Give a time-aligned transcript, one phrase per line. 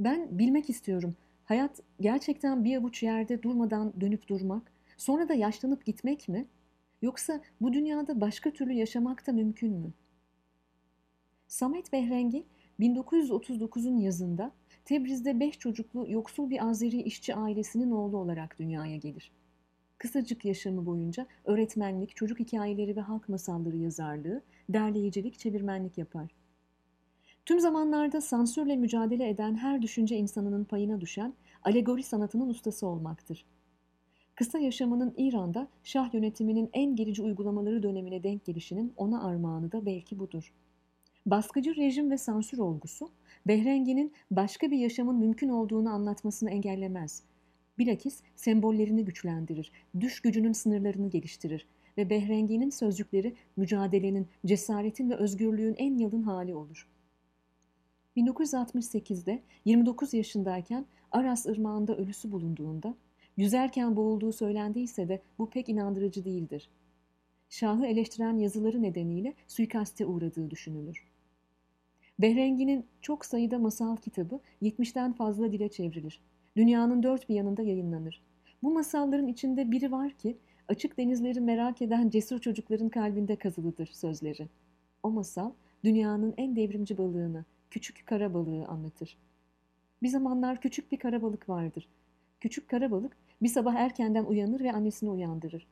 [0.00, 1.16] Ben bilmek istiyorum.
[1.44, 6.46] Hayat gerçekten bir avuç yerde durmadan dönüp durmak, sonra da yaşlanıp gitmek mi?
[7.02, 9.92] Yoksa bu dünyada başka türlü yaşamak da mümkün mü?
[11.48, 12.44] Samet Behrengi
[12.80, 14.52] 1939'un yazında
[14.84, 19.32] Tebriz'de beş çocuklu yoksul bir Azeri işçi ailesinin oğlu olarak dünyaya gelir.
[19.98, 26.30] Kısacık yaşamı boyunca öğretmenlik, çocuk hikayeleri ve halk masalları yazarlığı, derleyicilik, çevirmenlik yapar.
[27.46, 33.44] Tüm zamanlarda sansürle mücadele eden her düşünce insanının payına düşen alegori sanatının ustası olmaktır.
[34.34, 40.18] Kısa yaşamının İran'da şah yönetiminin en gerici uygulamaları dönemine denk gelişinin ona armağanı da belki
[40.18, 40.52] budur.
[41.26, 43.10] Baskıcı rejim ve sansür olgusu,
[43.46, 47.22] Behrengi'nin başka bir yaşamın mümkün olduğunu anlatmasını engellemez.
[47.78, 51.66] Bilakis sembollerini güçlendirir, düş gücünün sınırlarını geliştirir
[51.98, 56.88] ve Behrengi'nin sözcükleri mücadelenin, cesaretin ve özgürlüğün en yalın hali olur.
[58.16, 62.94] 1968'de 29 yaşındayken Aras Irmağı'nda ölüsü bulunduğunda,
[63.36, 66.70] yüzerken boğulduğu söylendiyse de bu pek inandırıcı değildir.
[67.48, 71.04] Şahı eleştiren yazıları nedeniyle suikaste uğradığı düşünülür.
[72.18, 76.20] Behrengi'nin çok sayıda masal kitabı 70'ten fazla dile çevrilir.
[76.56, 78.22] Dünyanın dört bir yanında yayınlanır.
[78.62, 80.36] Bu masalların içinde biri var ki
[80.68, 84.48] açık denizleri merak eden cesur çocukların kalbinde kazılıdır sözleri.
[85.02, 85.52] O masal
[85.84, 89.18] dünyanın en devrimci balığını, küçük kara balığı anlatır.
[90.02, 91.88] Bir zamanlar küçük bir kara balık vardır.
[92.40, 95.66] Küçük kara balık bir sabah erkenden uyanır ve annesini uyandırır.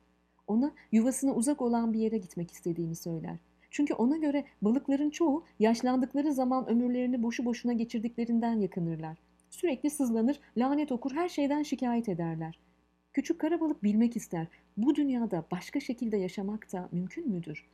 [0.47, 3.37] Ona yuvasına uzak olan bir yere gitmek istediğini söyler.
[3.71, 9.17] Çünkü ona göre balıkların çoğu yaşlandıkları zaman ömürlerini boşu boşuna geçirdiklerinden yakınırlar.
[9.49, 12.59] Sürekli sızlanır, lanet okur, her şeyden şikayet ederler.
[13.13, 14.47] Küçük kara balık bilmek ister.
[14.77, 17.65] Bu dünyada başka şekilde yaşamak da mümkün müdür?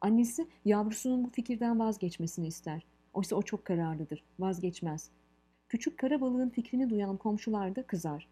[0.00, 2.91] Annesi yavrusunun bu fikirden vazgeçmesini ister.
[3.12, 5.10] Oysa o çok kararlıdır, vazgeçmez.
[5.68, 8.28] Küçük kara balığın fikrini duyan komşular da kızar.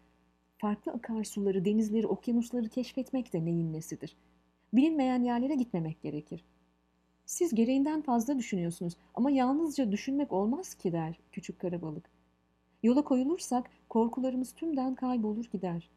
[0.57, 4.15] Farklı akarsuları, denizleri, okyanusları keşfetmek de neyin nesidir?
[4.73, 6.43] Bilinmeyen yerlere gitmemek gerekir.
[7.25, 12.09] Siz gereğinden fazla düşünüyorsunuz ama yalnızca düşünmek olmaz ki der küçük kara balık.
[12.83, 15.89] Yola koyulursak korkularımız tümden kaybolur gider.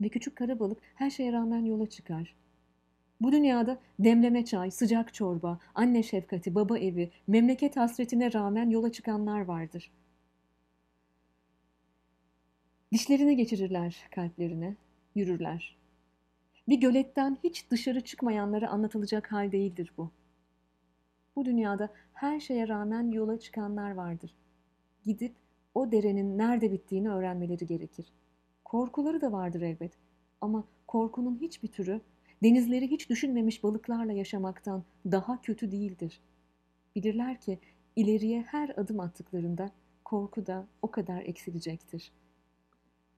[0.00, 2.34] Ve küçük kara balık her şeye rağmen yola çıkar.
[3.20, 9.40] Bu dünyada demleme çay, sıcak çorba, anne şefkati, baba evi, memleket hasretine rağmen yola çıkanlar
[9.40, 9.90] vardır.
[12.92, 14.74] Dişlerini geçirirler kalplerine,
[15.14, 15.76] yürürler.
[16.68, 20.10] Bir göletten hiç dışarı çıkmayanlara anlatılacak hal değildir bu.
[21.36, 24.34] Bu dünyada her şeye rağmen yola çıkanlar vardır.
[25.04, 25.32] Gidip
[25.74, 28.06] o derenin nerede bittiğini öğrenmeleri gerekir.
[28.64, 29.92] Korkuları da vardır elbet.
[30.40, 32.00] Ama korkunun hiçbir türü
[32.42, 36.20] denizleri hiç düşünmemiş balıklarla yaşamaktan daha kötü değildir.
[36.96, 37.58] Bilirler ki
[37.96, 39.70] ileriye her adım attıklarında
[40.04, 42.27] korku da o kadar eksilecektir.''